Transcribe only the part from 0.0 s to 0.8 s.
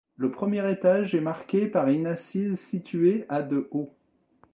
Le premier